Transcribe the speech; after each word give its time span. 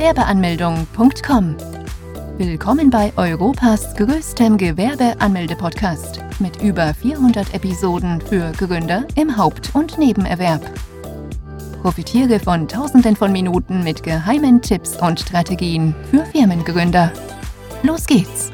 Gewerbeanmeldung.com. 0.00 1.56
Willkommen 2.38 2.88
bei 2.88 3.12
Europas 3.18 3.94
größtem 3.96 4.56
Gewerbeanmelde-Podcast 4.56 6.20
mit 6.38 6.62
über 6.62 6.94
400 6.94 7.52
Episoden 7.52 8.18
für 8.22 8.50
Gründer 8.52 9.06
im 9.14 9.36
Haupt- 9.36 9.74
und 9.74 9.98
Nebenerwerb. 9.98 10.62
Profitiere 11.82 12.40
von 12.40 12.66
Tausenden 12.66 13.14
von 13.14 13.30
Minuten 13.30 13.84
mit 13.84 14.02
geheimen 14.02 14.62
Tipps 14.62 14.96
und 14.96 15.20
Strategien 15.20 15.94
für 16.10 16.24
Firmengründer. 16.24 17.12
Los 17.82 18.06
geht's! 18.06 18.50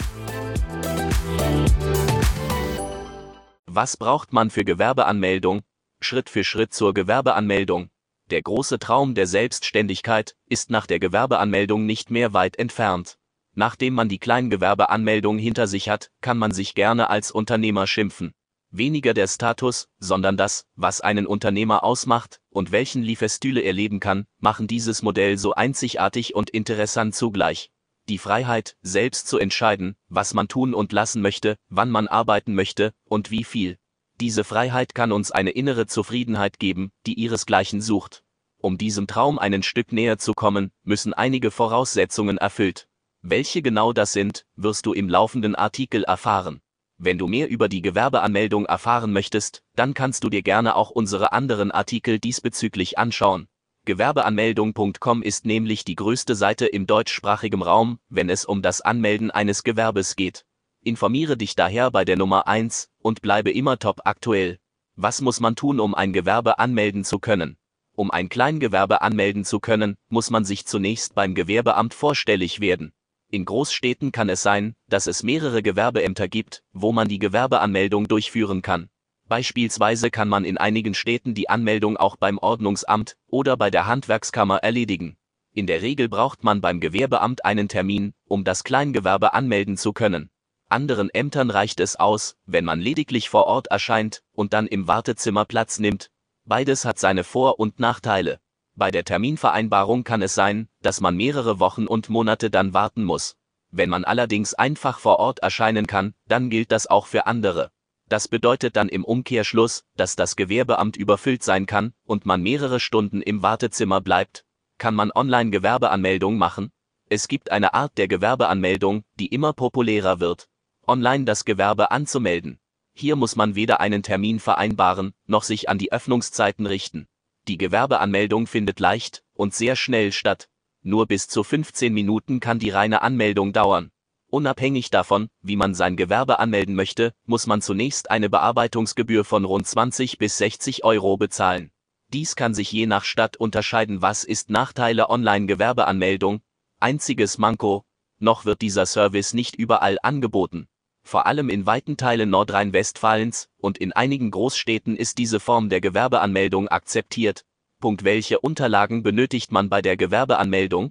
Was 3.67 3.97
braucht 3.97 4.33
man 4.33 4.51
für 4.51 4.65
Gewerbeanmeldung? 4.65 5.61
Schritt 6.01 6.29
für 6.29 6.43
Schritt 6.43 6.75
zur 6.75 6.93
Gewerbeanmeldung. 6.93 7.91
Der 8.31 8.43
große 8.43 8.81
Traum 8.81 9.15
der 9.15 9.29
Selbstständigkeit 9.29 10.35
ist 10.49 10.69
nach 10.69 10.87
der 10.87 10.99
Gewerbeanmeldung 10.99 11.87
nicht 11.87 12.11
mehr 12.11 12.33
weit 12.33 12.59
entfernt. 12.59 13.19
Nachdem 13.55 13.95
man 13.95 14.09
die 14.09 14.19
Kleingewerbeanmeldung 14.19 15.39
hinter 15.39 15.69
sich 15.69 15.89
hat, 15.89 16.11
kann 16.21 16.37
man 16.37 16.51
sich 16.51 16.75
gerne 16.75 17.09
als 17.09 17.31
Unternehmer 17.31 17.87
schimpfen. 17.87 18.35
Weniger 18.71 19.15
der 19.15 19.29
Status, 19.29 19.89
sondern 20.01 20.37
das, 20.37 20.67
was 20.75 21.01
einen 21.01 21.27
Unternehmer 21.27 21.85
ausmacht 21.85 22.41
und 22.51 22.73
welchen 22.73 23.05
Liefestühle 23.05 23.61
er 23.61 23.73
leben 23.73 24.01
kann, 24.01 24.27
machen 24.41 24.67
dieses 24.67 25.03
Modell 25.03 25.39
so 25.39 25.55
einzigartig 25.55 26.35
und 26.35 26.51
interessant 26.51 27.15
zugleich. 27.15 27.71
Die 28.09 28.19
Freiheit, 28.19 28.77
selbst 28.83 29.29
zu 29.29 29.39
entscheiden, 29.39 29.95
was 30.09 30.35
man 30.35 30.49
tun 30.49 30.75
und 30.75 30.93
lassen 30.93 31.23
möchte, 31.23 31.57
wann 31.69 31.91
man 31.91 32.09
arbeiten 32.09 32.55
möchte 32.55 32.93
und 33.05 33.31
wie 33.31 33.45
viel. 33.45 33.79
Diese 34.21 34.45
Freiheit 34.45 34.95
kann 34.95 35.13
uns 35.13 35.31
eine 35.31 35.51
innere 35.51 35.87
Zufriedenheit 35.87 36.59
geben, 36.59 36.91
die 37.07 37.15
ihresgleichen 37.15 37.81
sucht. 37.81 38.25
Um 38.67 38.79
diesem 38.79 39.07
Traum 39.07 39.39
ein 39.39 39.63
Stück 39.63 39.93
näher 39.93 40.19
zu 40.19 40.35
kommen, 40.35 40.73
müssen 40.83 41.15
einige 41.15 41.53
Voraussetzungen 41.53 42.37
erfüllt. 42.37 42.89
Welche 43.23 43.63
genau 43.63 43.93
das 43.93 44.13
sind, 44.13 44.45
wirst 44.57 44.87
du 44.87 44.93
im 44.93 45.09
laufenden 45.09 45.55
Artikel 45.55 46.03
erfahren. 46.03 46.61
Wenn 46.99 47.17
du 47.17 47.29
mehr 47.29 47.49
über 47.49 47.69
die 47.69 47.81
Gewerbeanmeldung 47.81 48.67
erfahren 48.67 49.13
möchtest, 49.13 49.63
dann 49.77 49.95
kannst 49.95 50.25
du 50.25 50.31
dir 50.31 50.43
gerne 50.43 50.75
auch 50.75 50.91
unsere 50.91 51.31
anderen 51.31 51.71
Artikel 51.71 52.19
diesbezüglich 52.19 52.99
anschauen. 52.99 53.47
Gewerbeanmeldung.com 53.85 55.23
ist 55.23 55.47
nämlich 55.47 55.85
die 55.85 55.95
größte 55.95 56.35
Seite 56.35 56.67
im 56.67 56.89
deutschsprachigen 56.89 57.63
Raum, 57.63 58.01
wenn 58.09 58.29
es 58.29 58.45
um 58.45 58.63
das 58.63 58.81
Anmelden 58.81 59.31
eines 59.31 59.63
Gewerbes 59.63 60.17
geht. 60.17 60.45
Informiere 60.83 61.37
dich 61.37 61.55
daher 61.55 61.93
bei 61.93 62.05
der 62.05 62.17
Nummer 62.17 62.49
1 62.49 62.89
und 62.99 63.23
bleibe 63.23 63.53
immer 63.53 63.79
top 63.79 64.01
aktuell. 64.05 64.59
Was 64.97 65.21
muss 65.21 65.39
man 65.39 65.55
tun, 65.55 65.79
um 65.79 65.95
ein 65.95 66.13
Gewerbe 66.13 66.59
anmelden 66.59 67.05
zu 67.05 67.21
können? 67.21 67.59
Um 67.97 68.11
ein 68.11 68.29
Kleingewerbe 68.29 69.01
anmelden 69.01 69.47
zu 69.47 69.59
können, 69.59 69.97
muss 70.11 70.29
man 70.29 70.45
sich 70.45 70.67
zunächst 70.67 71.15
beim 71.15 71.35
Gewerbeamt 71.35 71.95
vorstellig 71.95 72.61
werden. 72.61 72.93
In 73.31 73.47
Großstädten 73.47 74.13
kann 74.13 74.29
es 74.29 74.43
sein, 74.43 74.75
dass 74.87 75.07
es 75.07 75.23
mehrere 75.23 75.63
Gewerbeämter 75.63 76.29
gibt, 76.29 76.63
wo 76.75 76.93
man 76.93 77.09
die 77.09 77.19
Gewerbeanmeldung 77.19 78.07
durchführen 78.07 78.61
kann. 78.61 78.91
Beispielsweise 79.29 80.11
kann 80.11 80.29
man 80.29 80.45
in 80.45 80.59
einigen 80.59 80.93
Städten 80.93 81.33
die 81.33 81.49
Anmeldung 81.49 81.97
auch 81.97 82.17
beim 82.17 82.37
Ordnungsamt 82.37 83.17
oder 83.29 83.57
bei 83.57 83.71
der 83.71 83.87
Handwerkskammer 83.87 84.59
erledigen. 84.59 85.17
In 85.55 85.67
der 85.67 85.81
Regel 85.81 86.11
braucht 86.11 86.45
man 86.45 86.61
beim 86.61 86.81
Gewerbeamt 86.81 87.47
einen 87.47 87.67
Termin, 87.67 88.13
um 88.27 88.45
das 88.45 88.63
Kleingewerbe 88.63 89.33
anmelden 89.33 89.79
zu 89.79 89.95
können. 89.95 90.29
Anderen 90.69 91.09
Ämtern 91.09 91.49
reicht 91.49 91.81
es 91.81 91.97
aus, 91.97 92.37
wenn 92.45 92.67
man 92.67 92.79
lediglich 92.79 93.31
vor 93.31 93.47
Ort 93.47 93.69
erscheint 93.69 94.23
und 94.33 94.53
dann 94.53 94.67
im 94.67 94.87
Wartezimmer 94.87 95.47
Platz 95.47 95.79
nimmt. 95.79 96.11
Beides 96.47 96.85
hat 96.85 96.99
seine 96.99 97.25
Vor- 97.25 97.59
und 97.59 97.81
Nachteile. 97.81 98.41
Bei 98.75 98.91
der 98.91 99.05
Terminvereinbarung 99.05 100.05
kann 100.05 100.23
es 100.23 100.35
sein, 100.35 100.69
dass 100.81 101.01
man 101.01 101.17
mehrere 101.17 101.61
Wochen 101.61 101.87
und 101.87 102.09
Monate 102.09 102.51
dann 102.51 102.73
warten 102.73 103.05
muss. 103.05 103.37
Wenn 103.71 103.91
man 103.91 104.05
allerdings 104.05 104.55
einfach 104.55 104.99
vor 104.99 105.19
Ort 105.19 105.41
erscheinen 105.41 105.87
kann, 105.87 106.15
dann 106.27 106.49
gilt 106.49 106.73
das 106.73 106.87
auch 106.87 107.07
für 107.07 107.27
andere. 107.27 107.71
Das 108.09 108.29
bedeutet 108.29 108.77
dann 108.77 108.89
im 108.89 109.05
Umkehrschluss, 109.05 109.85
dass 109.97 110.15
das 110.17 110.37
Gewerbeamt 110.37 110.97
überfüllt 110.97 111.43
sein 111.43 111.67
kann 111.67 111.93
und 112.05 112.25
man 112.25 112.43
mehrere 112.43 112.81
Stunden 112.81 113.21
im 113.21 113.43
Wartezimmer 113.43 114.01
bleibt. 114.01 114.45
Kann 114.79 114.95
man 114.95 115.11
Online-Gewerbeanmeldung 115.13 116.39
machen? 116.39 116.71
Es 117.09 117.29
gibt 117.29 117.51
eine 117.51 117.75
Art 117.75 117.99
der 117.99 118.09
Gewerbeanmeldung, 118.09 119.05
die 119.19 119.27
immer 119.27 119.53
populärer 119.53 120.21
wird 120.21 120.49
online 120.87 121.25
das 121.25 121.45
Gewerbe 121.45 121.91
anzumelden. 121.91 122.59
Hier 122.99 123.15
muss 123.15 123.37
man 123.37 123.55
weder 123.55 123.81
einen 123.81 124.03
Termin 124.03 124.41
vereinbaren, 124.41 125.13
noch 125.27 125.43
sich 125.43 125.69
an 125.69 125.77
die 125.77 125.93
Öffnungszeiten 125.93 126.65
richten. 126.65 127.07
Die 127.47 127.59
Gewerbeanmeldung 127.59 128.47
findet 128.47 128.81
leicht 128.81 129.23
und 129.35 129.55
sehr 129.55 129.77
schnell 129.77 130.13
statt. 130.13 130.49
Nur 130.81 131.07
bis 131.07 131.29
zu 131.29 131.45
15 131.45 131.93
Minuten 131.93 132.41
kann 132.41 132.59
die 132.59 132.71
reine 132.71 133.03
Anmeldung 133.03 133.53
dauern. 133.53 133.91
Unabhängig 134.29 134.89
davon, 134.89 135.29
wie 135.43 135.57
man 135.57 135.75
sein 135.75 135.99
Gewerbe 135.99 136.39
anmelden 136.39 136.75
möchte, 136.75 137.13
muss 137.27 137.47
man 137.47 137.61
zunächst 137.61 138.11
eine 138.11 138.31
Bearbeitungsgebühr 138.31 139.27
von 139.27 139.45
rund 139.45 139.67
20 139.67 140.17
bis 140.17 140.39
60 140.39 140.83
Euro 140.83 141.19
bezahlen. 141.19 141.73
Dies 142.15 142.35
kann 142.35 142.55
sich 142.55 142.73
je 142.73 142.87
nach 142.87 143.05
Stadt 143.05 143.37
unterscheiden. 143.37 144.01
Was 144.01 144.25
ist 144.25 144.49
Nachteile 144.49 145.11
Online-Gewerbeanmeldung? 145.11 146.41
Einziges 146.81 147.37
Manko, 147.37 147.85
noch 148.19 148.47
wird 148.47 148.63
dieser 148.63 148.87
Service 148.87 149.35
nicht 149.35 149.55
überall 149.55 149.99
angeboten. 150.03 150.67
Vor 151.07 151.25
allem 151.27 151.51
in 151.51 151.67
weiten 151.67 151.97
Teilen 151.97 152.31
Nordrhein-Westfalens 152.31 153.49
und 153.59 153.79
in 153.79 153.93
einigen 153.93 154.33
Großstädten 154.33 154.97
ist 154.97 155.19
diese 155.19 155.39
Form 155.39 155.69
der 155.69 155.81
Gewerbeanmeldung 155.81 156.67
akzeptiert. 156.67 157.45
Welche 157.81 158.41
Unterlagen 158.41 159.05
benötigt 159.05 159.53
man 159.53 159.69
bei 159.69 159.83
der 159.83 159.97
Gewerbeanmeldung? 159.97 160.91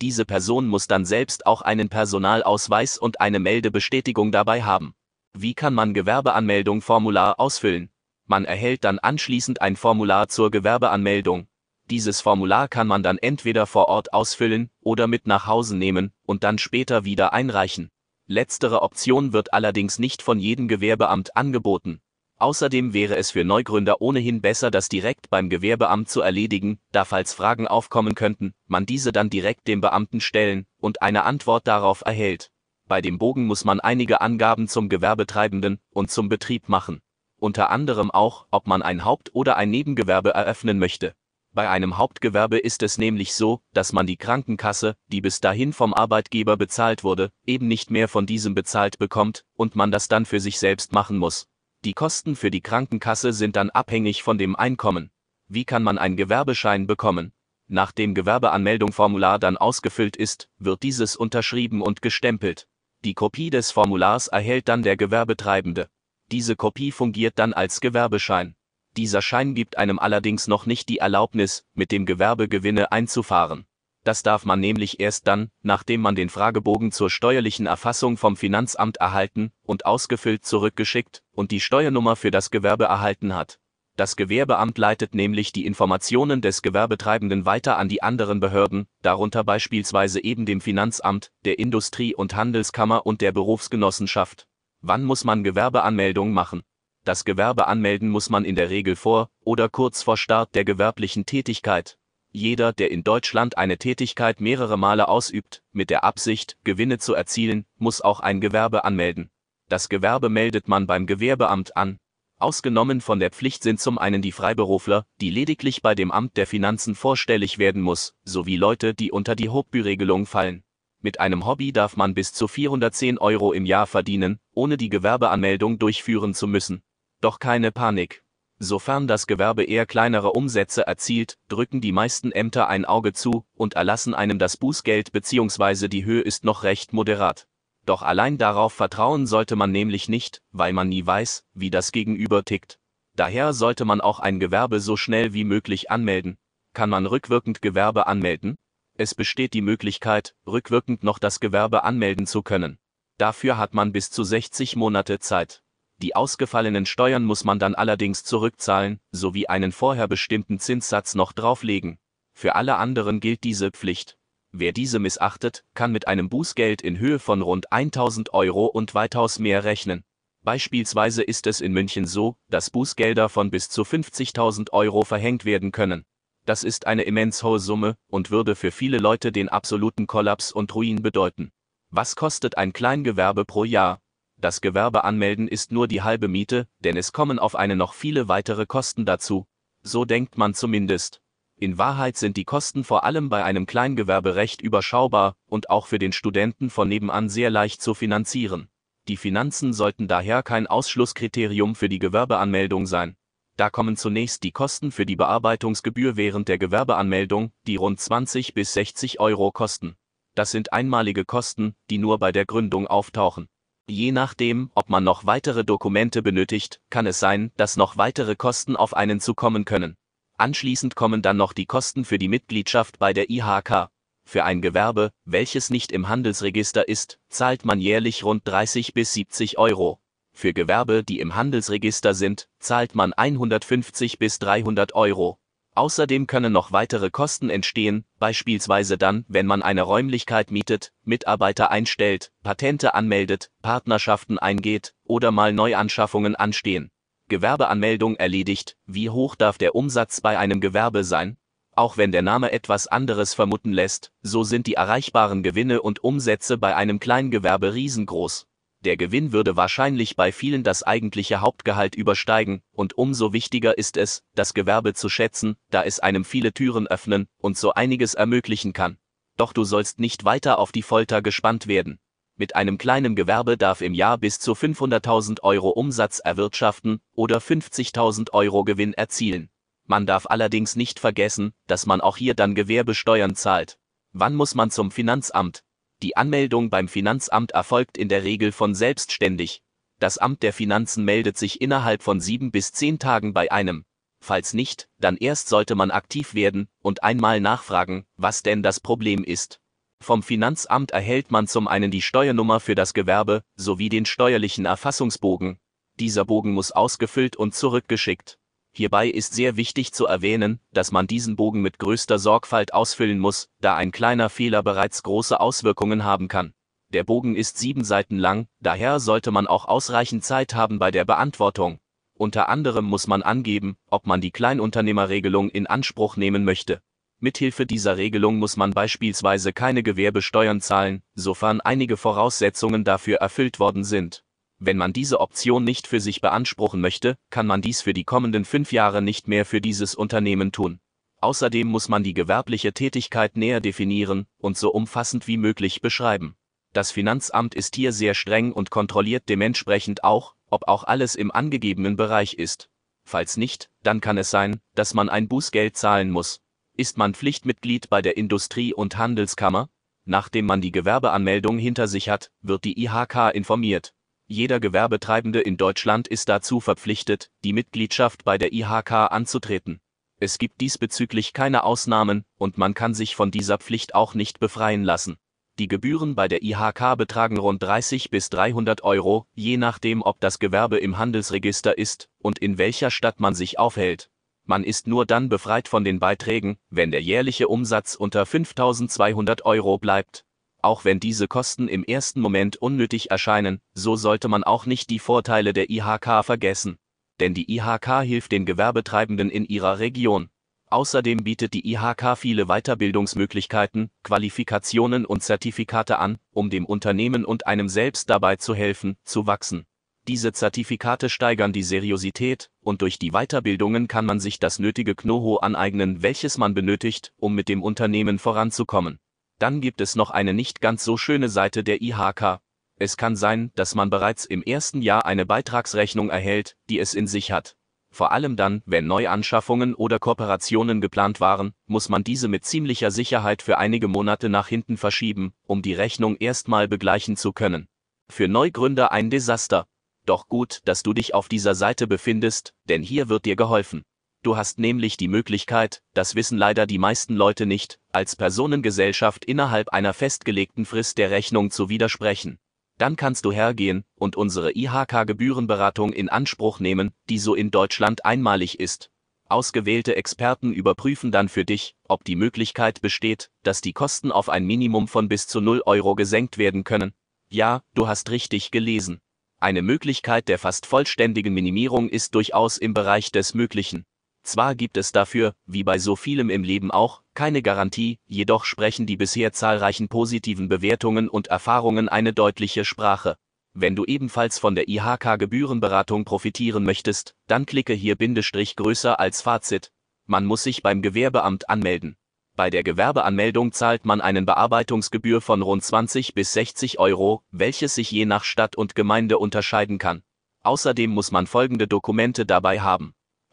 Diese 0.00 0.24
Person 0.24 0.68
muss 0.68 0.86
dann 0.86 1.04
selbst 1.04 1.46
auch 1.46 1.60
einen 1.62 1.88
Personalausweis 1.88 2.98
und 2.98 3.20
eine 3.20 3.40
Meldebestätigung 3.40 4.30
dabei 4.30 4.62
haben. 4.62 4.94
Wie 5.36 5.54
kann 5.54 5.74
man 5.74 5.92
Gewerbeanmeldung 5.92 6.82
Formular 6.82 7.40
ausfüllen? 7.40 7.90
Man 8.26 8.44
erhält 8.44 8.84
dann 8.84 8.98
anschließend 8.98 9.60
ein 9.60 9.74
Formular 9.74 10.28
zur 10.28 10.50
Gewerbeanmeldung. 10.50 11.48
Dieses 11.90 12.20
Formular 12.20 12.68
kann 12.68 12.86
man 12.86 13.02
dann 13.02 13.18
entweder 13.18 13.66
vor 13.66 13.88
Ort 13.88 14.12
ausfüllen 14.12 14.70
oder 14.80 15.06
mit 15.06 15.26
nach 15.26 15.46
Hause 15.46 15.76
nehmen 15.76 16.12
und 16.26 16.44
dann 16.44 16.58
später 16.58 17.04
wieder 17.04 17.32
einreichen. 17.32 17.90
Letztere 18.26 18.82
Option 18.82 19.32
wird 19.32 19.54
allerdings 19.54 19.98
nicht 19.98 20.20
von 20.20 20.38
jedem 20.38 20.68
Gewerbeamt 20.68 21.34
angeboten. 21.36 22.00
Außerdem 22.40 22.94
wäre 22.94 23.16
es 23.16 23.32
für 23.32 23.44
Neugründer 23.44 24.00
ohnehin 24.00 24.40
besser, 24.40 24.70
das 24.70 24.88
direkt 24.88 25.28
beim 25.28 25.50
Gewerbeamt 25.50 26.08
zu 26.08 26.20
erledigen, 26.20 26.78
da 26.92 27.04
falls 27.04 27.34
Fragen 27.34 27.66
aufkommen 27.66 28.14
könnten, 28.14 28.54
man 28.68 28.86
diese 28.86 29.10
dann 29.10 29.28
direkt 29.28 29.66
dem 29.66 29.80
Beamten 29.80 30.20
stellen 30.20 30.66
und 30.78 31.02
eine 31.02 31.24
Antwort 31.24 31.66
darauf 31.66 32.02
erhält. 32.06 32.52
Bei 32.86 33.02
dem 33.02 33.18
Bogen 33.18 33.46
muss 33.46 33.64
man 33.64 33.80
einige 33.80 34.20
Angaben 34.20 34.68
zum 34.68 34.88
Gewerbetreibenden 34.88 35.80
und 35.90 36.12
zum 36.12 36.28
Betrieb 36.28 36.68
machen. 36.68 37.00
Unter 37.40 37.70
anderem 37.70 38.10
auch, 38.12 38.46
ob 38.52 38.68
man 38.68 38.82
ein 38.82 39.04
Haupt- 39.04 39.34
oder 39.34 39.56
ein 39.56 39.70
Nebengewerbe 39.70 40.30
eröffnen 40.30 40.78
möchte. 40.78 41.14
Bei 41.52 41.68
einem 41.68 41.98
Hauptgewerbe 41.98 42.58
ist 42.58 42.84
es 42.84 42.98
nämlich 42.98 43.34
so, 43.34 43.62
dass 43.72 43.92
man 43.92 44.06
die 44.06 44.16
Krankenkasse, 44.16 44.94
die 45.08 45.20
bis 45.20 45.40
dahin 45.40 45.72
vom 45.72 45.92
Arbeitgeber 45.92 46.56
bezahlt 46.56 47.02
wurde, 47.02 47.32
eben 47.44 47.66
nicht 47.66 47.90
mehr 47.90 48.06
von 48.06 48.26
diesem 48.26 48.54
bezahlt 48.54 48.98
bekommt 48.98 49.44
und 49.54 49.74
man 49.74 49.90
das 49.90 50.06
dann 50.06 50.24
für 50.24 50.38
sich 50.38 50.58
selbst 50.58 50.92
machen 50.92 51.18
muss. 51.18 51.48
Die 51.84 51.92
Kosten 51.92 52.34
für 52.34 52.50
die 52.50 52.60
Krankenkasse 52.60 53.32
sind 53.32 53.54
dann 53.54 53.70
abhängig 53.70 54.24
von 54.24 54.36
dem 54.36 54.56
Einkommen. 54.56 55.10
Wie 55.46 55.64
kann 55.64 55.84
man 55.84 55.96
einen 55.96 56.16
Gewerbeschein 56.16 56.88
bekommen? 56.88 57.32
Nachdem 57.68 58.14
Gewerbeanmeldungsformular 58.14 59.38
dann 59.38 59.56
ausgefüllt 59.56 60.16
ist, 60.16 60.48
wird 60.58 60.82
dieses 60.82 61.14
unterschrieben 61.14 61.80
und 61.80 62.02
gestempelt. 62.02 62.66
Die 63.04 63.14
Kopie 63.14 63.50
des 63.50 63.70
Formulars 63.70 64.26
erhält 64.26 64.68
dann 64.68 64.82
der 64.82 64.96
Gewerbetreibende. 64.96 65.88
Diese 66.32 66.56
Kopie 66.56 66.90
fungiert 66.90 67.38
dann 67.38 67.52
als 67.52 67.80
Gewerbeschein. 67.80 68.56
Dieser 68.96 69.22
Schein 69.22 69.54
gibt 69.54 69.78
einem 69.78 70.00
allerdings 70.00 70.48
noch 70.48 70.66
nicht 70.66 70.88
die 70.88 70.98
Erlaubnis, 70.98 71.64
mit 71.74 71.92
dem 71.92 72.06
Gewerbe 72.06 72.48
Gewinne 72.48 72.90
einzufahren. 72.90 73.67
Das 74.08 74.22
darf 74.22 74.46
man 74.46 74.58
nämlich 74.58 75.00
erst 75.00 75.26
dann, 75.26 75.50
nachdem 75.60 76.00
man 76.00 76.14
den 76.14 76.30
Fragebogen 76.30 76.92
zur 76.92 77.10
steuerlichen 77.10 77.66
Erfassung 77.66 78.16
vom 78.16 78.38
Finanzamt 78.38 78.96
erhalten 78.96 79.52
und 79.64 79.84
ausgefüllt 79.84 80.46
zurückgeschickt 80.46 81.22
und 81.32 81.50
die 81.50 81.60
Steuernummer 81.60 82.16
für 82.16 82.30
das 82.30 82.50
Gewerbe 82.50 82.84
erhalten 82.84 83.34
hat. 83.34 83.60
Das 83.96 84.16
Gewerbeamt 84.16 84.78
leitet 84.78 85.14
nämlich 85.14 85.52
die 85.52 85.66
Informationen 85.66 86.40
des 86.40 86.62
Gewerbetreibenden 86.62 87.44
weiter 87.44 87.76
an 87.76 87.90
die 87.90 88.02
anderen 88.02 88.40
Behörden, 88.40 88.86
darunter 89.02 89.44
beispielsweise 89.44 90.24
eben 90.24 90.46
dem 90.46 90.62
Finanzamt, 90.62 91.30
der 91.44 91.58
Industrie- 91.58 92.14
und 92.14 92.34
Handelskammer 92.34 93.04
und 93.04 93.20
der 93.20 93.32
Berufsgenossenschaft. 93.32 94.48
Wann 94.80 95.04
muss 95.04 95.24
man 95.24 95.44
Gewerbeanmeldung 95.44 96.32
machen? 96.32 96.62
Das 97.04 97.26
Gewerbe 97.26 97.66
anmelden 97.66 98.08
muss 98.08 98.30
man 98.30 98.46
in 98.46 98.54
der 98.54 98.70
Regel 98.70 98.96
vor 98.96 99.28
oder 99.44 99.68
kurz 99.68 100.02
vor 100.02 100.16
Start 100.16 100.54
der 100.54 100.64
gewerblichen 100.64 101.26
Tätigkeit. 101.26 101.98
Jeder, 102.38 102.72
der 102.72 102.92
in 102.92 103.02
Deutschland 103.02 103.58
eine 103.58 103.78
Tätigkeit 103.78 104.40
mehrere 104.40 104.76
Male 104.76 105.08
ausübt, 105.08 105.64
mit 105.72 105.90
der 105.90 106.04
Absicht, 106.04 106.56
Gewinne 106.62 106.98
zu 106.98 107.14
erzielen, 107.14 107.66
muss 107.78 108.00
auch 108.00 108.20
ein 108.20 108.40
Gewerbe 108.40 108.84
anmelden. 108.84 109.30
Das 109.68 109.88
Gewerbe 109.88 110.28
meldet 110.28 110.68
man 110.68 110.86
beim 110.86 111.08
Gewerbeamt 111.08 111.76
an, 111.76 111.98
Ausgenommen 112.40 113.00
von 113.00 113.18
der 113.18 113.32
Pflicht 113.32 113.64
sind 113.64 113.80
zum 113.80 113.98
einen 113.98 114.22
die 114.22 114.30
Freiberufler, 114.30 115.04
die 115.20 115.30
lediglich 115.30 115.82
bei 115.82 115.96
dem 115.96 116.12
Amt 116.12 116.36
der 116.36 116.46
Finanzen 116.46 116.94
vorstellig 116.94 117.58
werden 117.58 117.82
muss, 117.82 118.14
sowie 118.22 118.56
Leute, 118.56 118.94
die 118.94 119.10
unter 119.10 119.34
die 119.34 119.48
Hobbyregelung 119.48 120.24
fallen. 120.24 120.62
Mit 121.00 121.18
einem 121.18 121.44
Hobby 121.44 121.72
darf 121.72 121.96
man 121.96 122.14
bis 122.14 122.32
zu 122.32 122.46
410 122.46 123.18
Euro 123.18 123.52
im 123.52 123.66
Jahr 123.66 123.88
verdienen, 123.88 124.38
ohne 124.52 124.76
die 124.76 124.88
Gewerbeanmeldung 124.88 125.80
durchführen 125.80 126.32
zu 126.32 126.46
müssen. 126.46 126.84
Doch 127.20 127.40
keine 127.40 127.72
Panik. 127.72 128.22
Sofern 128.60 129.06
das 129.06 129.28
Gewerbe 129.28 129.62
eher 129.62 129.86
kleinere 129.86 130.32
Umsätze 130.32 130.86
erzielt, 130.86 131.38
drücken 131.48 131.80
die 131.80 131.92
meisten 131.92 132.32
Ämter 132.32 132.68
ein 132.68 132.84
Auge 132.84 133.12
zu 133.12 133.44
und 133.54 133.74
erlassen 133.74 134.14
einem 134.14 134.40
das 134.40 134.56
Bußgeld 134.56 135.12
bzw. 135.12 135.86
die 135.86 136.04
Höhe 136.04 136.22
ist 136.22 136.44
noch 136.44 136.64
recht 136.64 136.92
moderat. 136.92 137.46
Doch 137.86 138.02
allein 138.02 138.36
darauf 138.36 138.72
vertrauen 138.72 139.26
sollte 139.26 139.54
man 139.54 139.70
nämlich 139.70 140.08
nicht, 140.08 140.42
weil 140.50 140.72
man 140.72 140.88
nie 140.88 141.06
weiß, 141.06 141.44
wie 141.54 141.70
das 141.70 141.92
Gegenüber 141.92 142.44
tickt. 142.44 142.80
Daher 143.14 143.52
sollte 143.52 143.84
man 143.84 144.00
auch 144.00 144.20
ein 144.20 144.40
Gewerbe 144.40 144.80
so 144.80 144.96
schnell 144.96 145.32
wie 145.32 145.44
möglich 145.44 145.90
anmelden. 145.90 146.36
Kann 146.74 146.90
man 146.90 147.06
rückwirkend 147.06 147.62
Gewerbe 147.62 148.06
anmelden? 148.06 148.56
Es 148.94 149.14
besteht 149.14 149.54
die 149.54 149.62
Möglichkeit, 149.62 150.34
rückwirkend 150.46 151.04
noch 151.04 151.20
das 151.20 151.38
Gewerbe 151.38 151.84
anmelden 151.84 152.26
zu 152.26 152.42
können. 152.42 152.78
Dafür 153.16 153.56
hat 153.56 153.72
man 153.72 153.92
bis 153.92 154.10
zu 154.10 154.24
60 154.24 154.76
Monate 154.76 155.20
Zeit. 155.20 155.62
Die 156.00 156.14
ausgefallenen 156.14 156.86
Steuern 156.86 157.24
muss 157.24 157.42
man 157.42 157.58
dann 157.58 157.74
allerdings 157.74 158.22
zurückzahlen, 158.22 159.00
sowie 159.10 159.48
einen 159.48 159.72
vorher 159.72 160.06
bestimmten 160.06 160.60
Zinssatz 160.60 161.16
noch 161.16 161.32
drauflegen. 161.32 161.98
Für 162.34 162.54
alle 162.54 162.76
anderen 162.76 163.18
gilt 163.18 163.42
diese 163.42 163.72
Pflicht. 163.72 164.16
Wer 164.52 164.72
diese 164.72 165.00
missachtet, 165.00 165.64
kann 165.74 165.90
mit 165.90 166.06
einem 166.06 166.28
Bußgeld 166.28 166.82
in 166.82 166.98
Höhe 167.00 167.18
von 167.18 167.42
rund 167.42 167.72
1000 167.72 168.32
Euro 168.32 168.66
und 168.66 168.94
weitaus 168.94 169.40
mehr 169.40 169.64
rechnen. 169.64 170.04
Beispielsweise 170.44 171.24
ist 171.24 171.48
es 171.48 171.60
in 171.60 171.72
München 171.72 172.06
so, 172.06 172.36
dass 172.48 172.70
Bußgelder 172.70 173.28
von 173.28 173.50
bis 173.50 173.68
zu 173.68 173.82
50.000 173.82 174.72
Euro 174.72 175.02
verhängt 175.02 175.44
werden 175.44 175.72
können. 175.72 176.04
Das 176.46 176.64
ist 176.64 176.86
eine 176.86 177.02
immens 177.02 177.42
hohe 177.42 177.58
Summe 177.58 177.96
und 178.06 178.30
würde 178.30 178.54
für 178.54 178.70
viele 178.70 178.98
Leute 178.98 179.32
den 179.32 179.48
absoluten 179.48 180.06
Kollaps 180.06 180.52
und 180.52 180.74
Ruin 180.74 181.02
bedeuten. 181.02 181.50
Was 181.90 182.16
kostet 182.16 182.56
ein 182.56 182.72
Kleingewerbe 182.72 183.44
pro 183.44 183.64
Jahr? 183.64 184.00
Das 184.40 184.60
Gewerbe 184.60 185.02
anmelden 185.02 185.48
ist 185.48 185.72
nur 185.72 185.88
die 185.88 186.02
halbe 186.02 186.28
Miete, 186.28 186.68
denn 186.78 186.96
es 186.96 187.12
kommen 187.12 187.40
auf 187.40 187.56
eine 187.56 187.74
noch 187.74 187.92
viele 187.92 188.28
weitere 188.28 188.66
Kosten 188.66 189.04
dazu. 189.04 189.48
So 189.82 190.04
denkt 190.04 190.38
man 190.38 190.54
zumindest. 190.54 191.20
In 191.56 191.76
Wahrheit 191.76 192.16
sind 192.16 192.36
die 192.36 192.44
Kosten 192.44 192.84
vor 192.84 193.02
allem 193.02 193.30
bei 193.30 193.42
einem 193.42 193.66
Kleingewerbe 193.66 194.36
recht 194.36 194.62
überschaubar 194.62 195.34
und 195.46 195.70
auch 195.70 195.88
für 195.88 195.98
den 195.98 196.12
Studenten 196.12 196.70
von 196.70 196.88
nebenan 196.88 197.28
sehr 197.28 197.50
leicht 197.50 197.82
zu 197.82 197.94
finanzieren. 197.94 198.68
Die 199.08 199.16
Finanzen 199.16 199.72
sollten 199.72 200.06
daher 200.06 200.44
kein 200.44 200.68
Ausschlusskriterium 200.68 201.74
für 201.74 201.88
die 201.88 201.98
Gewerbeanmeldung 201.98 202.86
sein. 202.86 203.16
Da 203.56 203.70
kommen 203.70 203.96
zunächst 203.96 204.44
die 204.44 204.52
Kosten 204.52 204.92
für 204.92 205.04
die 205.04 205.16
Bearbeitungsgebühr 205.16 206.16
während 206.16 206.46
der 206.46 206.58
Gewerbeanmeldung, 206.58 207.50
die 207.66 207.74
rund 207.74 207.98
20 207.98 208.54
bis 208.54 208.72
60 208.74 209.18
Euro 209.18 209.50
kosten. 209.50 209.96
Das 210.36 210.52
sind 210.52 210.72
einmalige 210.72 211.24
Kosten, 211.24 211.74
die 211.90 211.98
nur 211.98 212.20
bei 212.20 212.30
der 212.30 212.46
Gründung 212.46 212.86
auftauchen. 212.86 213.48
Je 213.90 214.12
nachdem, 214.12 214.70
ob 214.74 214.90
man 214.90 215.02
noch 215.02 215.24
weitere 215.24 215.64
Dokumente 215.64 216.22
benötigt, 216.22 216.80
kann 216.90 217.06
es 217.06 217.18
sein, 217.18 217.52
dass 217.56 217.78
noch 217.78 217.96
weitere 217.96 218.36
Kosten 218.36 218.76
auf 218.76 218.94
einen 218.94 219.18
zukommen 219.18 219.64
können. 219.64 219.96
Anschließend 220.36 220.94
kommen 220.94 221.22
dann 221.22 221.38
noch 221.38 221.54
die 221.54 221.64
Kosten 221.64 222.04
für 222.04 222.18
die 222.18 222.28
Mitgliedschaft 222.28 222.98
bei 222.98 223.14
der 223.14 223.30
IHK. 223.30 223.88
Für 224.24 224.44
ein 224.44 224.60
Gewerbe, 224.60 225.10
welches 225.24 225.70
nicht 225.70 225.90
im 225.90 226.08
Handelsregister 226.08 226.86
ist, 226.86 227.18
zahlt 227.30 227.64
man 227.64 227.80
jährlich 227.80 228.24
rund 228.24 228.46
30 228.46 228.92
bis 228.92 229.14
70 229.14 229.56
Euro. 229.56 230.00
Für 230.34 230.52
Gewerbe, 230.52 231.02
die 231.02 231.18
im 231.18 231.34
Handelsregister 231.34 232.12
sind, 232.12 232.46
zahlt 232.60 232.94
man 232.94 233.14
150 233.14 234.18
bis 234.18 234.38
300 234.38 234.94
Euro. 234.94 235.38
Außerdem 235.78 236.26
können 236.26 236.52
noch 236.52 236.72
weitere 236.72 237.08
Kosten 237.08 237.50
entstehen, 237.50 238.04
beispielsweise 238.18 238.98
dann, 238.98 239.24
wenn 239.28 239.46
man 239.46 239.62
eine 239.62 239.82
Räumlichkeit 239.82 240.50
mietet, 240.50 240.92
Mitarbeiter 241.04 241.70
einstellt, 241.70 242.32
Patente 242.42 242.94
anmeldet, 242.94 243.52
Partnerschaften 243.62 244.40
eingeht 244.40 244.96
oder 245.04 245.30
mal 245.30 245.52
Neuanschaffungen 245.52 246.34
anstehen. 246.34 246.90
Gewerbeanmeldung 247.28 248.16
erledigt, 248.16 248.76
wie 248.86 249.08
hoch 249.08 249.36
darf 249.36 249.56
der 249.56 249.76
Umsatz 249.76 250.20
bei 250.20 250.36
einem 250.36 250.60
Gewerbe 250.60 251.04
sein? 251.04 251.36
Auch 251.76 251.96
wenn 251.96 252.10
der 252.10 252.22
Name 252.22 252.50
etwas 252.50 252.88
anderes 252.88 253.34
vermuten 253.34 253.72
lässt, 253.72 254.10
so 254.20 254.42
sind 254.42 254.66
die 254.66 254.74
erreichbaren 254.74 255.44
Gewinne 255.44 255.80
und 255.80 256.02
Umsätze 256.02 256.58
bei 256.58 256.74
einem 256.74 256.98
Kleingewerbe 256.98 257.74
riesengroß. 257.74 258.47
Der 258.84 258.96
Gewinn 258.96 259.32
würde 259.32 259.56
wahrscheinlich 259.56 260.16
bei 260.16 260.32
vielen 260.32 260.62
das 260.62 260.82
eigentliche 260.82 261.40
Hauptgehalt 261.40 261.94
übersteigen, 261.94 262.62
und 262.72 262.96
umso 262.96 263.32
wichtiger 263.32 263.76
ist 263.76 263.96
es, 263.96 264.22
das 264.34 264.54
Gewerbe 264.54 264.94
zu 264.94 265.08
schätzen, 265.08 265.56
da 265.70 265.82
es 265.82 265.98
einem 266.00 266.24
viele 266.24 266.52
Türen 266.52 266.86
öffnen 266.86 267.26
und 267.38 267.58
so 267.58 267.74
einiges 267.74 268.14
ermöglichen 268.14 268.72
kann. 268.72 268.98
Doch 269.36 269.52
du 269.52 269.64
sollst 269.64 269.98
nicht 269.98 270.24
weiter 270.24 270.58
auf 270.58 270.72
die 270.72 270.82
Folter 270.82 271.22
gespannt 271.22 271.66
werden 271.66 271.98
mit 272.38 272.54
einem 272.54 272.78
kleinen 272.78 273.16
Gewerbe 273.16 273.56
darf 273.56 273.80
im 273.80 273.94
Jahr 273.94 274.16
bis 274.16 274.38
zu 274.38 274.52
500.000 274.52 275.42
Euro 275.42 275.70
Umsatz 275.70 276.20
erwirtschaften 276.20 277.00
oder 277.12 277.38
50.000 277.38 278.32
Euro 278.32 278.64
Gewinn 278.64 278.94
erzielen. 278.94 279.50
Man 279.86 280.06
darf 280.06 280.26
allerdings 280.26 280.76
nicht 280.76 281.00
vergessen, 281.00 281.52
dass 281.66 281.86
man 281.86 282.00
auch 282.00 282.16
hier 282.16 282.34
dann 282.34 282.54
Gewerbesteuern 282.54 283.34
zahlt. 283.34 283.78
Wann 284.12 284.34
muss 284.34 284.54
man 284.54 284.70
zum 284.70 284.90
Finanzamt? 284.90 285.64
Die 286.02 286.16
Anmeldung 286.16 286.70
beim 286.70 286.86
Finanzamt 286.86 287.50
erfolgt 287.52 287.98
in 287.98 288.08
der 288.08 288.22
Regel 288.22 288.52
von 288.52 288.74
selbstständig. 288.74 289.62
Das 289.98 290.18
Amt 290.18 290.44
der 290.44 290.52
Finanzen 290.52 291.04
meldet 291.04 291.36
sich 291.36 291.60
innerhalb 291.60 292.04
von 292.04 292.20
sieben 292.20 292.52
bis 292.52 292.72
zehn 292.72 293.00
Tagen 293.00 293.34
bei 293.34 293.50
einem. 293.50 293.84
Falls 294.20 294.54
nicht, 294.54 294.88
dann 294.98 295.16
erst 295.16 295.48
sollte 295.48 295.74
man 295.74 295.90
aktiv 295.90 296.34
werden 296.34 296.68
und 296.82 297.02
einmal 297.02 297.40
nachfragen, 297.40 298.06
was 298.16 298.42
denn 298.42 298.62
das 298.62 298.78
Problem 298.78 299.24
ist. 299.24 299.60
Vom 300.00 300.22
Finanzamt 300.22 300.92
erhält 300.92 301.32
man 301.32 301.48
zum 301.48 301.66
einen 301.66 301.90
die 301.90 302.02
Steuernummer 302.02 302.60
für 302.60 302.76
das 302.76 302.94
Gewerbe 302.94 303.42
sowie 303.56 303.88
den 303.88 304.06
steuerlichen 304.06 304.66
Erfassungsbogen. 304.66 305.58
Dieser 305.98 306.24
Bogen 306.24 306.52
muss 306.52 306.70
ausgefüllt 306.70 307.34
und 307.34 307.56
zurückgeschickt. 307.56 308.38
Hierbei 308.78 309.08
ist 309.08 309.34
sehr 309.34 309.56
wichtig 309.56 309.92
zu 309.92 310.06
erwähnen, 310.06 310.60
dass 310.72 310.92
man 310.92 311.08
diesen 311.08 311.34
Bogen 311.34 311.62
mit 311.62 311.80
größter 311.80 312.20
Sorgfalt 312.20 312.72
ausfüllen 312.72 313.18
muss, 313.18 313.48
da 313.60 313.74
ein 313.74 313.90
kleiner 313.90 314.30
Fehler 314.30 314.62
bereits 314.62 315.02
große 315.02 315.40
Auswirkungen 315.40 316.04
haben 316.04 316.28
kann. 316.28 316.54
Der 316.92 317.02
Bogen 317.02 317.34
ist 317.34 317.58
sieben 317.58 317.82
Seiten 317.82 318.18
lang, 318.18 318.46
daher 318.60 319.00
sollte 319.00 319.32
man 319.32 319.48
auch 319.48 319.64
ausreichend 319.64 320.22
Zeit 320.22 320.54
haben 320.54 320.78
bei 320.78 320.92
der 320.92 321.04
Beantwortung. 321.04 321.80
Unter 322.14 322.48
anderem 322.48 322.84
muss 322.84 323.08
man 323.08 323.22
angeben, 323.24 323.76
ob 323.88 324.06
man 324.06 324.20
die 324.20 324.30
Kleinunternehmerregelung 324.30 325.50
in 325.50 325.66
Anspruch 325.66 326.16
nehmen 326.16 326.44
möchte. 326.44 326.80
Mithilfe 327.18 327.66
dieser 327.66 327.96
Regelung 327.96 328.36
muss 328.36 328.56
man 328.56 328.74
beispielsweise 328.74 329.52
keine 329.52 329.82
Gewerbesteuern 329.82 330.60
zahlen, 330.60 331.02
sofern 331.16 331.60
einige 331.60 331.96
Voraussetzungen 331.96 332.84
dafür 332.84 333.16
erfüllt 333.16 333.58
worden 333.58 333.82
sind. 333.82 334.22
Wenn 334.60 334.76
man 334.76 334.92
diese 334.92 335.20
Option 335.20 335.62
nicht 335.62 335.86
für 335.86 336.00
sich 336.00 336.20
beanspruchen 336.20 336.80
möchte, 336.80 337.16
kann 337.30 337.46
man 337.46 337.62
dies 337.62 337.80
für 337.80 337.94
die 337.94 338.04
kommenden 338.04 338.44
fünf 338.44 338.72
Jahre 338.72 339.02
nicht 339.02 339.28
mehr 339.28 339.44
für 339.44 339.60
dieses 339.60 339.94
Unternehmen 339.94 340.50
tun. 340.50 340.80
Außerdem 341.20 341.66
muss 341.68 341.88
man 341.88 342.02
die 342.02 342.14
gewerbliche 342.14 342.72
Tätigkeit 342.72 343.36
näher 343.36 343.60
definieren 343.60 344.26
und 344.38 344.56
so 344.56 344.70
umfassend 344.70 345.26
wie 345.26 345.36
möglich 345.36 345.80
beschreiben. 345.80 346.36
Das 346.72 346.90
Finanzamt 346.90 347.54
ist 347.54 347.76
hier 347.76 347.92
sehr 347.92 348.14
streng 348.14 348.52
und 348.52 348.70
kontrolliert 348.70 349.28
dementsprechend 349.28 350.04
auch, 350.04 350.34
ob 350.50 350.68
auch 350.68 350.84
alles 350.84 351.14
im 351.14 351.30
angegebenen 351.30 351.96
Bereich 351.96 352.34
ist. 352.34 352.68
Falls 353.04 353.36
nicht, 353.36 353.70
dann 353.82 354.00
kann 354.00 354.18
es 354.18 354.30
sein, 354.30 354.60
dass 354.74 354.92
man 354.92 355.08
ein 355.08 355.28
Bußgeld 355.28 355.76
zahlen 355.76 356.10
muss. 356.10 356.40
Ist 356.76 356.98
man 356.98 357.14
Pflichtmitglied 357.14 357.90
bei 357.90 358.02
der 358.02 358.16
Industrie- 358.16 358.74
und 358.74 358.98
Handelskammer? 358.98 359.68
Nachdem 360.04 360.46
man 360.46 360.60
die 360.60 360.72
Gewerbeanmeldung 360.72 361.58
hinter 361.58 361.88
sich 361.88 362.08
hat, 362.08 362.30
wird 362.42 362.64
die 362.64 362.82
IHK 362.84 363.34
informiert. 363.34 363.94
Jeder 364.30 364.60
Gewerbetreibende 364.60 365.40
in 365.40 365.56
Deutschland 365.56 366.06
ist 366.06 366.28
dazu 366.28 366.60
verpflichtet, 366.60 367.30
die 367.44 367.54
Mitgliedschaft 367.54 368.24
bei 368.24 368.36
der 368.36 368.52
IHK 368.52 368.92
anzutreten. 369.10 369.80
Es 370.20 370.36
gibt 370.36 370.60
diesbezüglich 370.60 371.32
keine 371.32 371.64
Ausnahmen 371.64 372.26
und 372.36 372.58
man 372.58 372.74
kann 372.74 372.92
sich 372.92 373.16
von 373.16 373.30
dieser 373.30 373.56
Pflicht 373.56 373.94
auch 373.94 374.12
nicht 374.12 374.38
befreien 374.38 374.84
lassen. 374.84 375.16
Die 375.58 375.66
Gebühren 375.66 376.14
bei 376.14 376.28
der 376.28 376.42
IHK 376.42 376.98
betragen 376.98 377.38
rund 377.38 377.62
30 377.62 378.10
bis 378.10 378.28
300 378.28 378.84
Euro, 378.84 379.26
je 379.32 379.56
nachdem, 379.56 380.02
ob 380.02 380.20
das 380.20 380.38
Gewerbe 380.38 380.76
im 380.76 380.98
Handelsregister 380.98 381.78
ist 381.78 382.10
und 382.18 382.38
in 382.38 382.58
welcher 382.58 382.90
Stadt 382.90 383.20
man 383.20 383.34
sich 383.34 383.58
aufhält. 383.58 384.10
Man 384.44 384.62
ist 384.62 384.86
nur 384.86 385.06
dann 385.06 385.30
befreit 385.30 385.68
von 385.68 385.84
den 385.84 386.00
Beiträgen, 386.00 386.58
wenn 386.68 386.90
der 386.90 387.00
jährliche 387.00 387.48
Umsatz 387.48 387.94
unter 387.94 388.26
5200 388.26 389.46
Euro 389.46 389.78
bleibt. 389.78 390.26
Auch 390.60 390.84
wenn 390.84 390.98
diese 390.98 391.28
Kosten 391.28 391.68
im 391.68 391.84
ersten 391.84 392.20
Moment 392.20 392.56
unnötig 392.56 393.10
erscheinen, 393.10 393.60
so 393.74 393.94
sollte 393.94 394.28
man 394.28 394.42
auch 394.42 394.66
nicht 394.66 394.90
die 394.90 394.98
Vorteile 394.98 395.52
der 395.52 395.70
IHK 395.70 396.24
vergessen. 396.24 396.78
Denn 397.20 397.34
die 397.34 397.54
IHK 397.54 398.02
hilft 398.02 398.32
den 398.32 398.44
Gewerbetreibenden 398.44 399.30
in 399.30 399.44
ihrer 399.44 399.78
Region. 399.78 400.30
Außerdem 400.70 401.24
bietet 401.24 401.54
die 401.54 401.66
IHK 401.72 402.18
viele 402.18 402.46
Weiterbildungsmöglichkeiten, 402.46 403.90
Qualifikationen 404.02 405.06
und 405.06 405.22
Zertifikate 405.22 405.98
an, 405.98 406.18
um 406.32 406.50
dem 406.50 406.66
Unternehmen 406.66 407.24
und 407.24 407.46
einem 407.46 407.68
selbst 407.68 408.10
dabei 408.10 408.36
zu 408.36 408.54
helfen, 408.54 408.96
zu 409.04 409.26
wachsen. 409.26 409.64
Diese 410.08 410.32
Zertifikate 410.32 411.08
steigern 411.08 411.52
die 411.52 411.62
Seriosität, 411.62 412.50
und 412.60 412.82
durch 412.82 412.98
die 412.98 413.12
Weiterbildungen 413.12 413.88
kann 413.88 414.06
man 414.06 414.20
sich 414.20 414.38
das 414.38 414.58
nötige 414.58 414.94
Know-how 414.94 415.42
aneignen, 415.42 416.02
welches 416.02 416.36
man 416.36 416.54
benötigt, 416.54 417.12
um 417.16 417.34
mit 417.34 417.48
dem 417.48 417.62
Unternehmen 417.62 418.18
voranzukommen. 418.18 418.98
Dann 419.38 419.60
gibt 419.60 419.80
es 419.80 419.94
noch 419.94 420.10
eine 420.10 420.34
nicht 420.34 420.60
ganz 420.60 420.84
so 420.84 420.96
schöne 420.96 421.28
Seite 421.28 421.62
der 421.62 421.80
IHK. 421.80 422.40
Es 422.76 422.96
kann 422.96 423.16
sein, 423.16 423.50
dass 423.54 423.74
man 423.74 423.90
bereits 423.90 424.24
im 424.24 424.42
ersten 424.42 424.82
Jahr 424.82 425.04
eine 425.06 425.26
Beitragsrechnung 425.26 426.10
erhält, 426.10 426.56
die 426.68 426.78
es 426.78 426.94
in 426.94 427.06
sich 427.06 427.32
hat. 427.32 427.56
Vor 427.90 428.12
allem 428.12 428.36
dann, 428.36 428.62
wenn 428.66 428.86
Neuanschaffungen 428.86 429.74
oder 429.74 429.98
Kooperationen 429.98 430.80
geplant 430.80 431.20
waren, 431.20 431.52
muss 431.66 431.88
man 431.88 432.04
diese 432.04 432.28
mit 432.28 432.44
ziemlicher 432.44 432.90
Sicherheit 432.90 433.42
für 433.42 433.58
einige 433.58 433.88
Monate 433.88 434.28
nach 434.28 434.48
hinten 434.48 434.76
verschieben, 434.76 435.32
um 435.44 435.62
die 435.62 435.74
Rechnung 435.74 436.16
erstmal 436.16 436.68
begleichen 436.68 437.16
zu 437.16 437.32
können. 437.32 437.66
Für 438.10 438.28
Neugründer 438.28 438.92
ein 438.92 439.10
Desaster. 439.10 439.66
Doch 440.04 440.28
gut, 440.28 440.60
dass 440.64 440.82
du 440.82 440.92
dich 440.92 441.14
auf 441.14 441.28
dieser 441.28 441.54
Seite 441.54 441.86
befindest, 441.86 442.54
denn 442.68 442.82
hier 442.82 443.08
wird 443.08 443.24
dir 443.24 443.36
geholfen. 443.36 443.82
Du 444.22 444.36
hast 444.36 444.58
nämlich 444.58 444.96
die 444.96 445.06
Möglichkeit, 445.06 445.80
das 445.94 446.16
wissen 446.16 446.38
leider 446.38 446.66
die 446.66 446.78
meisten 446.78 447.14
Leute 447.14 447.46
nicht, 447.46 447.78
als 447.92 448.16
Personengesellschaft 448.16 449.24
innerhalb 449.24 449.68
einer 449.68 449.94
festgelegten 449.94 450.64
Frist 450.64 450.98
der 450.98 451.10
Rechnung 451.10 451.52
zu 451.52 451.68
widersprechen. 451.68 452.38
Dann 452.78 452.96
kannst 452.96 453.24
du 453.24 453.32
hergehen 453.32 453.84
und 453.94 454.16
unsere 454.16 454.52
IHK-Gebührenberatung 454.56 455.92
in 455.92 456.08
Anspruch 456.08 456.58
nehmen, 456.58 456.92
die 457.08 457.18
so 457.18 457.34
in 457.34 457.50
Deutschland 457.50 458.04
einmalig 458.04 458.58
ist. 458.58 458.90
Ausgewählte 459.28 459.94
Experten 459.94 460.52
überprüfen 460.52 461.12
dann 461.12 461.28
für 461.28 461.44
dich, 461.44 461.76
ob 461.86 462.02
die 462.02 462.16
Möglichkeit 462.16 462.80
besteht, 462.80 463.30
dass 463.42 463.60
die 463.60 463.72
Kosten 463.72 464.10
auf 464.10 464.28
ein 464.28 464.44
Minimum 464.44 464.88
von 464.88 465.08
bis 465.08 465.28
zu 465.28 465.40
0 465.40 465.62
Euro 465.66 465.94
gesenkt 465.94 466.38
werden 466.38 466.64
können. 466.64 466.92
Ja, 467.28 467.62
du 467.74 467.86
hast 467.86 468.10
richtig 468.10 468.50
gelesen. 468.50 469.00
Eine 469.38 469.62
Möglichkeit 469.62 470.28
der 470.28 470.38
fast 470.38 470.66
vollständigen 470.66 471.34
Minimierung 471.34 471.88
ist 471.88 472.14
durchaus 472.14 472.58
im 472.58 472.74
Bereich 472.74 473.12
des 473.12 473.34
Möglichen. 473.34 473.84
Zwar 474.28 474.54
gibt 474.54 474.76
es 474.76 474.92
dafür, 474.92 475.32
wie 475.46 475.64
bei 475.64 475.78
so 475.78 475.96
vielem 475.96 476.28
im 476.28 476.44
Leben 476.44 476.70
auch, 476.70 477.00
keine 477.14 477.40
Garantie, 477.40 477.98
jedoch 478.04 478.44
sprechen 478.44 478.84
die 478.84 478.98
bisher 478.98 479.32
zahlreichen 479.32 479.88
positiven 479.88 480.50
Bewertungen 480.50 481.08
und 481.08 481.28
Erfahrungen 481.28 481.88
eine 481.88 482.12
deutliche 482.12 482.66
Sprache. 482.66 483.16
Wenn 483.54 483.74
du 483.74 483.86
ebenfalls 483.86 484.38
von 484.38 484.54
der 484.54 484.68
IHK 484.68 485.18
Gebührenberatung 485.18 486.04
profitieren 486.04 486.62
möchtest, 486.64 487.14
dann 487.26 487.46
klicke 487.46 487.72
hier 487.72 487.96
Bindestrich 487.96 488.54
größer 488.54 489.00
als 489.00 489.22
Fazit. 489.22 489.72
Man 490.04 490.26
muss 490.26 490.42
sich 490.42 490.62
beim 490.62 490.82
Gewerbeamt 490.82 491.48
anmelden. 491.48 491.96
Bei 492.36 492.50
der 492.50 492.64
Gewerbeanmeldung 492.64 493.52
zahlt 493.52 493.86
man 493.86 494.02
einen 494.02 494.26
Bearbeitungsgebühr 494.26 495.22
von 495.22 495.40
rund 495.40 495.64
20 495.64 496.12
bis 496.12 496.34
60 496.34 496.78
Euro, 496.78 497.22
welches 497.30 497.76
sich 497.76 497.90
je 497.90 498.04
nach 498.04 498.24
Stadt 498.24 498.56
und 498.56 498.74
Gemeinde 498.74 499.16
unterscheiden 499.16 499.78
kann. 499.78 500.02
Außerdem 500.42 500.90
muss 500.90 501.12
man 501.12 501.26
folgende 501.26 501.66
Dokumente 501.66 502.26
dabei 502.26 502.60
haben 502.60 502.92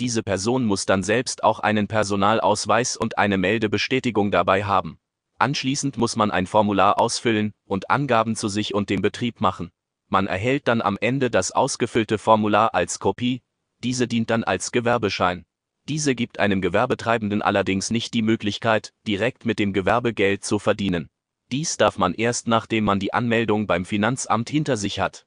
diese 0.00 0.22
Person 0.22 0.64
muss 0.64 0.86
dann 0.86 1.02
selbst 1.02 1.44
auch 1.44 1.60
einen 1.60 1.86
Personalausweis 1.86 2.96
und 2.96 3.18
eine 3.18 3.36
Meldebestätigung 3.36 4.30
dabei 4.30 4.64
haben. 4.64 4.98
Anschließend 5.38 5.98
muss 5.98 6.16
man 6.16 6.30
ein 6.30 6.46
Formular 6.46 7.00
ausfüllen 7.00 7.52
und 7.66 7.90
Angaben 7.90 8.34
zu 8.34 8.48
sich 8.48 8.74
und 8.74 8.90
dem 8.90 9.02
Betrieb 9.02 9.40
machen. 9.40 9.70
Man 10.08 10.26
erhält 10.26 10.68
dann 10.68 10.82
am 10.82 10.98
Ende 11.00 11.30
das 11.30 11.52
ausgefüllte 11.52 12.18
Formular 12.18 12.74
als 12.74 12.98
Kopie, 12.98 13.42
diese 13.82 14.08
dient 14.08 14.30
dann 14.30 14.42
als 14.42 14.72
Gewerbeschein. 14.72 15.44
Diese 15.88 16.14
gibt 16.14 16.38
einem 16.38 16.60
Gewerbetreibenden 16.60 17.42
allerdings 17.42 17.90
nicht 17.90 18.12
die 18.14 18.22
Möglichkeit, 18.22 18.92
direkt 19.06 19.46
mit 19.46 19.58
dem 19.58 19.72
Gewerbegeld 19.72 20.44
zu 20.44 20.58
verdienen. 20.58 21.08
Dies 21.52 21.76
darf 21.76 21.98
man 21.98 22.14
erst 22.14 22.48
nachdem 22.48 22.84
man 22.84 23.00
die 23.00 23.12
Anmeldung 23.12 23.66
beim 23.66 23.84
Finanzamt 23.84 24.50
hinter 24.50 24.76
sich 24.76 25.00
hat. 25.00 25.26